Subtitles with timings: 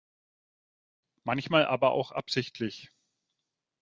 [1.25, 2.89] Manchmal aber auch absichtlich.